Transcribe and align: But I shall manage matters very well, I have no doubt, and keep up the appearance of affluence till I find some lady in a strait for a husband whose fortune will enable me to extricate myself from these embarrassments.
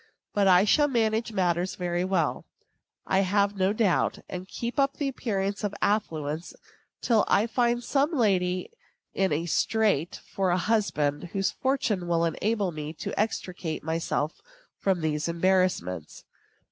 But 0.33 0.47
I 0.47 0.65
shall 0.65 0.87
manage 0.87 1.31
matters 1.31 1.75
very 1.75 2.03
well, 2.03 2.43
I 3.05 3.19
have 3.19 3.55
no 3.55 3.71
doubt, 3.71 4.17
and 4.27 4.47
keep 4.47 4.79
up 4.79 4.97
the 4.97 5.07
appearance 5.07 5.63
of 5.63 5.75
affluence 5.79 6.55
till 7.03 7.23
I 7.27 7.45
find 7.45 7.83
some 7.83 8.11
lady 8.11 8.71
in 9.13 9.31
a 9.31 9.45
strait 9.45 10.19
for 10.33 10.49
a 10.49 10.57
husband 10.57 11.25
whose 11.33 11.51
fortune 11.51 12.07
will 12.07 12.25
enable 12.25 12.71
me 12.71 12.93
to 12.93 13.13
extricate 13.19 13.83
myself 13.83 14.33
from 14.79 15.01
these 15.01 15.27
embarrassments. 15.27 16.23